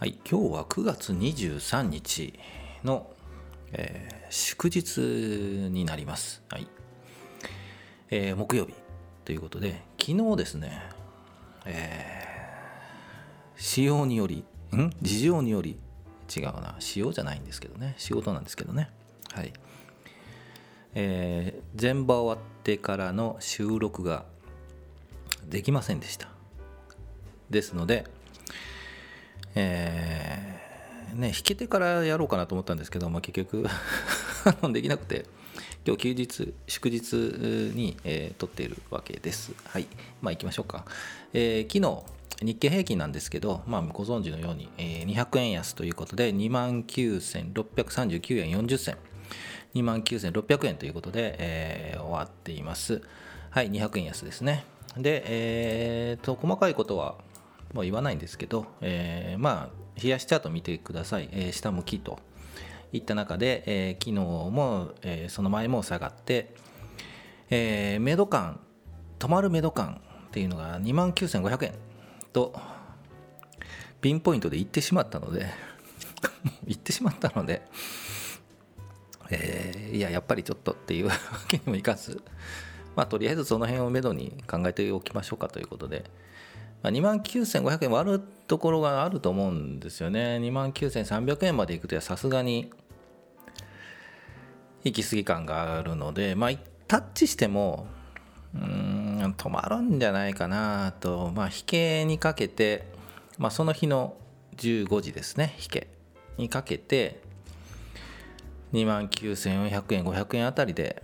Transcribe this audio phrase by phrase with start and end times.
[0.00, 2.32] はい、今日は9月23日
[2.84, 3.10] の、
[3.72, 4.98] えー祝日
[5.70, 6.42] になります。
[6.48, 6.66] はい
[8.08, 8.72] えー木曜日
[9.26, 10.80] ということで、昨日ですね、
[11.66, 14.42] えー仕様により、
[14.74, 14.90] ん？
[15.02, 15.78] 事情により、
[16.34, 18.88] 違うな、仕様じゃないんですけどね、仕事なんですけどね。
[19.34, 19.52] はい。
[20.94, 24.24] えー全場終わってからの収録が
[25.46, 26.28] できませんでした。
[27.50, 28.06] ですので、
[29.54, 33.66] えーね、弾けてからやろうかなと思ったんですけど、まあ、結局
[34.72, 35.26] できなくて
[35.84, 37.14] 今日休日祝日
[37.74, 39.52] に、えー撮っているわけです。
[39.64, 39.86] はい。
[40.20, 40.84] まあ行きましょうか、
[41.32, 48.96] えー昨日日経平均なんですけど、まあ、ご存知のように、えー200円安ということで2万9639円40銭
[49.74, 53.02] 2万9600円ということで、えー終わっています。
[53.50, 54.64] はい200円安ですね。
[54.96, 57.16] で、えーと細かいことは
[57.72, 62.18] もう言わないんですけど、えーまあ冷やしチャート見てください、えー下向きと
[62.92, 66.54] いった中で、えー昨日も、えーその前も下がって、
[67.50, 68.60] えー、メド感
[69.18, 71.74] 止まるメド感っていうのが2万9500円
[72.32, 72.54] と
[74.00, 75.46] ピンポイントで行ってしまったので
[76.66, 77.62] 行ってしまったので、
[79.30, 81.12] えーいややっぱりちょっとっていう わ
[81.48, 82.22] けにもいかず
[82.96, 86.04] まあとりあえずその辺をめどに考えておきましょうかということで、
[86.82, 90.38] まあ、2万9500円割るところがあると思うんですよね。
[90.40, 92.72] 2万9300円までいくとさすがに
[94.84, 96.50] 行き過ぎ感があるのでまあ
[96.88, 97.86] タッチしても
[98.54, 101.30] うん止まるんじゃないかなと。
[101.34, 102.86] まあ引けにかけて、
[103.38, 104.16] まあ、その日の
[104.56, 105.88] 15時ですね引け
[106.36, 107.20] にかけて
[108.72, 111.02] 2万9400円500円あたりで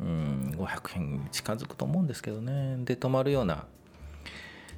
[0.00, 2.76] うん500円近づくと思うんですけどね。
[2.84, 3.64] で止まるような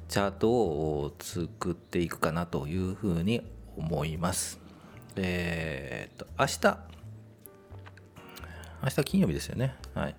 [0.07, 3.41] チャートを作っていくかなというふうに
[3.77, 4.59] 思います。
[5.15, 6.77] えーっと明日。
[8.83, 9.75] 明日金曜日ですよね。
[9.93, 10.15] はい。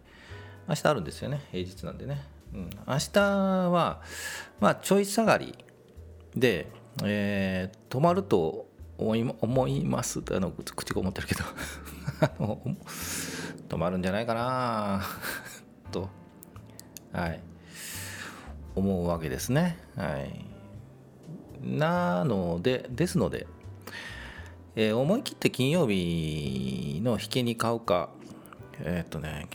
[0.69, 1.43] 明日あるんですよね。
[1.53, 2.23] 平日なんでね、
[2.55, 4.03] うん、明日は
[4.61, 5.55] まあちょい下がり
[6.35, 6.71] で、
[7.05, 8.67] えー止まると
[8.99, 10.23] 思い思います。
[10.31, 11.45] あの口が思ってるけど。
[12.21, 12.61] あの
[13.69, 15.03] 止まるんじゃないかな。
[15.93, 16.09] と。
[17.13, 17.41] はい。
[18.75, 19.79] 思うわけですね。
[19.97, 20.45] はい。
[21.63, 23.47] なのでですので、
[24.77, 28.11] えー思い切って金曜日の引けに買うか
[28.81, 29.49] えーっとね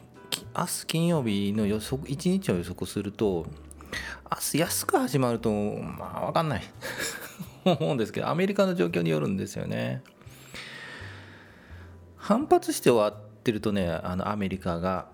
[0.58, 3.46] 明日金曜日の予測1日を予測すると
[4.32, 6.64] 明日安く始まるとまあ分かんない。
[7.66, 10.02] 思うんですけどアメリカの状況によるんですよね。
[12.16, 15.08] 反発して終わってるとねあのアメリカが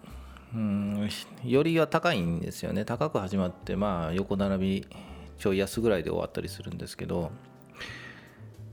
[0.56, 1.10] うん
[1.44, 2.86] よりは高いんですよね。
[2.86, 4.88] 高く始まってまあ横並び
[5.38, 7.32] ちょい安ぐらいで終わったりするんですけど、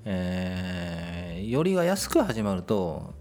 [0.04, 3.14] えーよりが安く始まると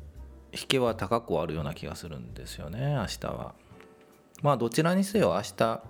[0.53, 3.55] 引けは高く終わるような気がするんですよね明日は。
[4.43, 5.81] まあどちらにせよ明日、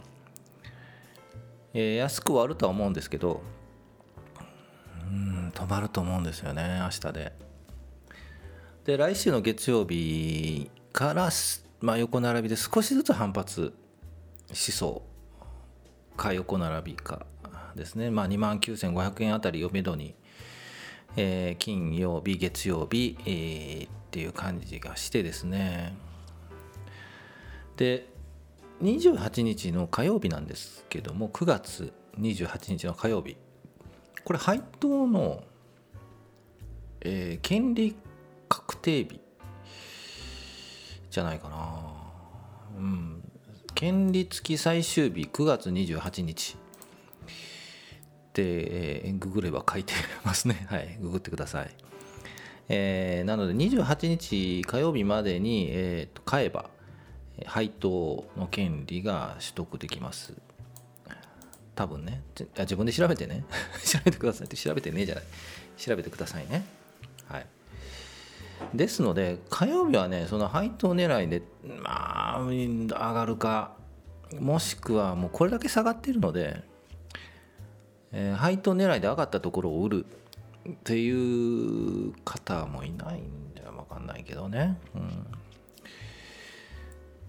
[1.73, 3.41] えー安く終わるとは思うんですけど
[5.09, 7.33] うん止まると思うんですよね明日で。
[8.85, 11.29] で来週の月曜日から、
[11.81, 13.73] まあ、横並びで少しずつ反発
[14.53, 15.11] しそう。
[16.17, 17.25] か横並びか
[17.75, 20.13] ですね、まあ、2万9500円あたりをめどに、
[21.17, 25.95] えー金曜日月曜日、えーっていう感じがしてですね。
[27.77, 28.07] で
[28.83, 33.37] 28日の火曜日なんですけども9月28日の火曜日。
[34.23, 35.43] これ配当の、
[37.01, 37.95] えー権利
[38.49, 39.21] 確定日
[41.11, 41.83] じゃないかな。
[42.77, 43.23] うん。
[43.75, 46.55] 権利付き最終日9月28日。
[46.55, 50.65] って、えーググれば書いてますね。
[50.71, 50.97] はい。
[51.01, 51.69] ググってください。
[52.69, 56.69] えーなので28日火曜日までに、えーと買えば
[57.45, 60.33] 配当の権利が取得できます。
[61.75, 62.21] 多分ね。
[62.57, 63.43] 自分で調べてね。
[63.83, 65.23] 調べてくださいって調べてねじゃない。
[65.77, 66.65] 調べてくださいね。
[67.27, 67.45] はい。
[68.73, 71.41] ですので火曜日はねその配当狙いで
[71.83, 73.73] まあ上がるか
[74.39, 76.63] もしくはもうこれだけ下がってるので、
[78.11, 80.05] えー配当狙いで上がったところを売る
[80.69, 85.27] っていう方もいないんで分かんないけどね、うん、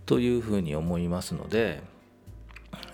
[0.07, 1.83] というふうに思いますので、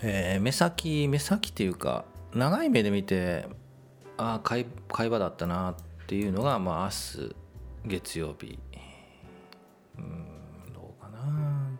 [0.01, 3.47] えー目先目先っていうか長い目で見て
[4.17, 5.75] ああ買い買い場だったなっ
[6.07, 7.35] ていうのがまあ明日
[7.89, 8.59] 月曜日。
[9.97, 11.71] うんどうかな。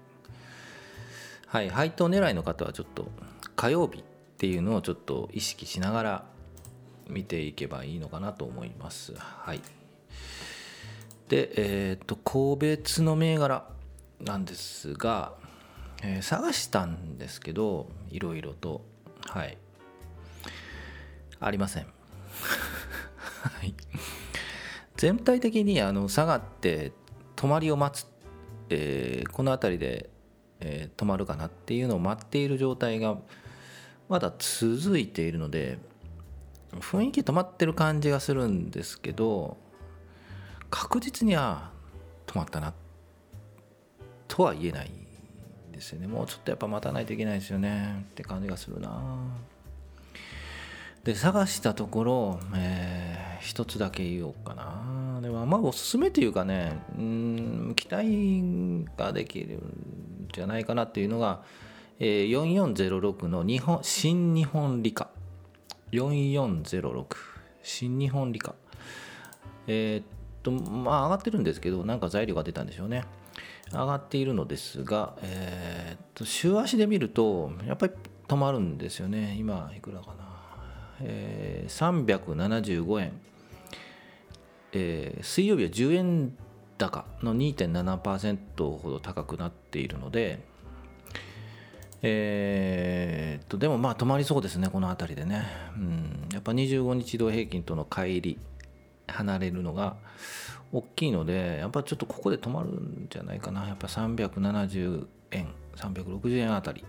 [1.46, 3.10] はい配当狙いの方はちょっと
[3.56, 4.04] 火曜日っ
[4.38, 6.26] ていうのをちょっと意識しながら
[7.08, 9.14] 見ていけばいいのかなと思います。
[9.16, 9.62] はい。
[11.30, 13.70] でえっ、と個別の銘柄
[14.20, 15.34] なんですが、
[16.02, 18.82] えー、探したんですけどいろいろと。
[19.28, 19.58] はい。
[21.40, 21.86] ありません。
[23.44, 23.74] はい。
[25.00, 26.92] 全体的にあの下がって
[27.38, 28.06] 止まりを待つ、
[28.70, 30.10] えー、この辺りで、
[30.60, 33.18] えー、止まるかなっていうのを待っている状態が
[34.10, 35.80] まだ続いているので
[36.82, 39.56] 雰囲気止まってる感じがするんですけど
[40.70, 41.72] 確実には
[42.28, 42.74] 止まったな
[44.28, 44.92] とは言えない
[45.72, 46.08] ですよね。
[46.08, 49.02] もうちょっとやっぱ待たないといけないですよねって感じがするな。
[51.06, 52.79] で探したところ、えー、
[53.40, 55.20] 一つだけ言おうかな。
[55.22, 61.44] でもまあおすすめというかねうん期待ができるんじゃないかなっていうのが、
[62.00, 65.10] えー、4406の日本新日本理科。
[65.92, 67.06] 4406
[67.64, 68.56] 新日本理科。
[69.68, 70.06] えー、っ
[70.44, 73.04] とまあ上がってるんですけどなんか材料が出たんでしょうね。
[73.72, 77.94] 上がっているのですが、えー、っと週足で見るとやっぱり
[78.28, 79.36] 止まるんですよね。
[79.38, 80.30] 今いくらかな。
[81.02, 83.14] えー、375円、
[84.74, 86.38] えー、水曜日は10円
[86.78, 90.40] 高の2.7%ほど高くなっているので、
[92.02, 95.46] えー、とでもまあ止まりそうですねこの辺りでね、
[95.76, 98.42] うん、やっぱ25日移動平均との乖離
[99.08, 99.98] 離れるのが
[100.72, 103.68] 大きいのでやっぱちょっとここで止まるんじゃないかな。
[103.68, 106.86] やっぱ370円360円あたり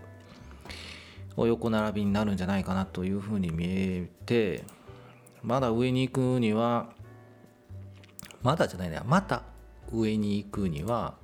[1.37, 4.65] を横並びになるんじゃないかなというふうに見えて
[5.43, 6.93] まだ上に行くには
[8.43, 9.43] まだじゃないねまた
[9.93, 11.15] 上に行くには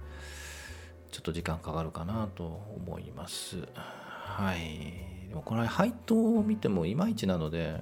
[1.10, 2.44] ちょっと時間かかるかなと
[2.76, 3.66] 思います。
[3.74, 5.28] はい。
[5.28, 7.80] でもこれ配当を見てもいまいちなので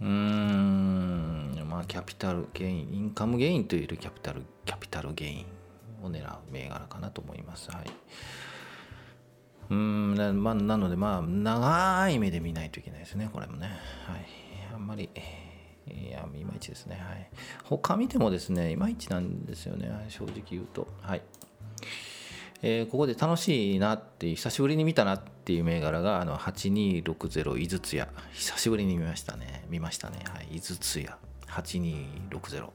[0.00, 5.46] うーんまあキャピタルゲインインカムゲインというよりキャピタルキャピタルゲイン
[6.04, 7.70] を狙う銘柄かなと思います。
[7.70, 7.90] はい。
[9.70, 13.68] うーん,、まあ、なのでまあ長い目で見ないといけないですねこれもね。
[14.06, 14.26] はい。
[14.74, 15.08] あんまり
[15.88, 16.96] いやいまいちですね。
[16.96, 17.30] はい。
[17.64, 20.06] 他見てもですねいまいちなんですよね。
[20.08, 20.86] 正直言うと。
[21.02, 21.22] はい。
[22.62, 29.64] えー、ここで楽しいなっていう久しぶりに見たなっていう銘柄があの8260井筒屋久しぶりに見ましたね。
[29.68, 30.18] 見ましたね。
[30.32, 30.56] はい。
[30.56, 31.16] 井筒屋
[31.48, 32.68] 8260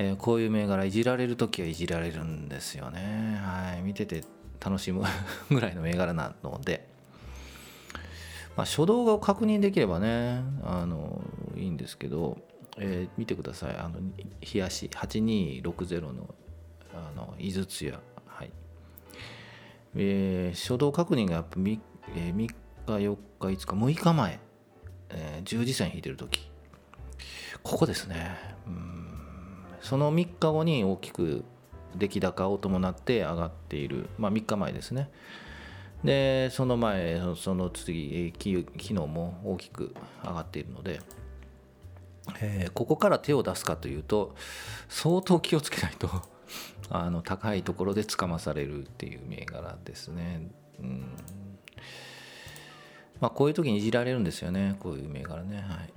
[0.00, 3.40] えー、こういう銘柄いじられる時はいじられるんですよね。
[3.42, 3.82] はい。
[3.82, 4.22] 見てて
[4.60, 5.02] 楽しむ
[5.50, 6.86] ぐらいの銘柄なので、
[8.56, 11.20] まあ、初動画を確認できればねあの
[11.58, 12.38] いいんですけど、
[12.78, 13.76] えー、見てください。
[13.76, 14.00] あの
[14.40, 16.34] 冷やし8260の
[16.94, 18.00] あの井筒屋。
[18.26, 18.50] はい。
[19.96, 21.80] えー、初動確認がやっぱ 3,、
[22.16, 22.54] えー、3日
[22.86, 24.40] 4日5日6日前、
[25.10, 26.50] えー、十字線引いてる時。
[27.62, 28.36] ここですね。
[28.66, 29.08] うん。
[29.80, 31.44] その3日後に大きく
[31.96, 35.10] 出来高を伴って上がっている、まあ、3日前ですね。
[36.04, 41.00] で、その前、その次、昨日も大きく上がっているので、
[42.40, 44.34] えー、ここから手を出すかというと、
[44.88, 46.08] 相当気をつけないと
[46.90, 50.48] あの高いところでつかまされるっていう銘柄ですね。
[50.80, 51.16] うん
[53.20, 55.64] まあ、こういう時にいじられるんですよね、こういう銘柄ね。
[55.68, 55.92] はい、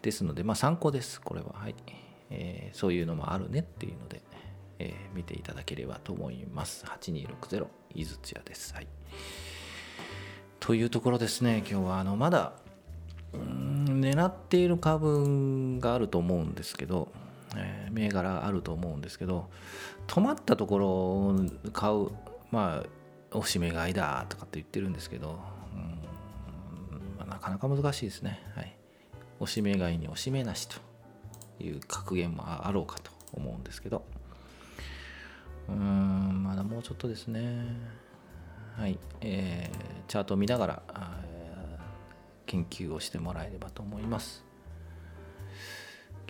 [0.00, 1.52] ですので、まあ、参考です、これは。
[1.52, 1.74] はい
[2.30, 4.22] えー、そういうのもあるねっていうので、
[4.78, 6.84] えー、見ていただければと思います。
[6.86, 8.74] 8260井筒屋です。
[8.74, 8.86] はい。
[10.60, 12.54] というところですね、今日はあのまだ
[14.02, 17.12] 狙っている株があると思うんですけど、
[17.56, 19.48] えー、銘柄あると思うんですけど、
[20.06, 21.40] 止まったところを
[21.72, 22.08] 買う、
[22.50, 25.38] まあ、おしめ買いだとかって言ってるんですけど、
[27.18, 28.42] まあ、なかなか難しいですね。
[28.54, 28.76] はい。
[29.40, 30.76] おしめ買いにおしめなしと
[31.60, 34.04] いう格言もあろうかと思うんですけど、
[35.68, 37.66] うんまだもうちょっとですね
[38.76, 40.82] はい、えー、チャートを見ながら
[42.52, 44.44] 研究をしてもらえればと思います。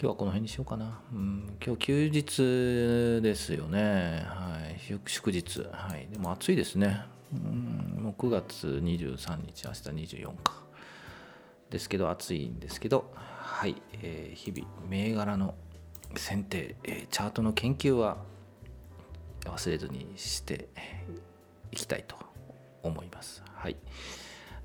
[0.01, 4.25] 今日はこの辺にしようかな、うん、今日休日ですよね。
[4.27, 4.81] はい。
[5.07, 5.67] 祝日。
[5.73, 6.07] はい。
[6.13, 7.03] でも暑いですね。
[7.33, 10.37] うんもう9月23日明日24日。
[11.71, 13.13] ですけど暑いんですけど。
[13.17, 15.57] はい、えー、日々銘柄の
[16.15, 18.19] 選定、えー、チャートの研究は
[19.45, 20.69] 忘れずにして
[21.73, 22.17] いきたいと
[22.85, 23.43] 思います。
[23.55, 23.77] はい。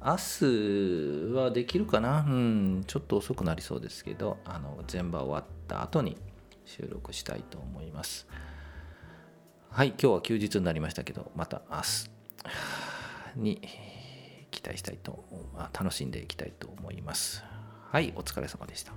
[0.04, 2.25] 明日はできるかな？
[2.27, 6.18] うん、ちょっと遅くなりそうですけど、あの、全場終わった後に
[6.66, 8.27] 収録したいと思います。
[9.70, 11.82] はい、今日は休日になりましたけど、また明
[13.36, 13.62] 日に
[14.51, 15.25] 期待したいと、
[15.74, 17.44] 楽しんでいきたいと思います。
[17.89, 18.92] はいお疲れ様でした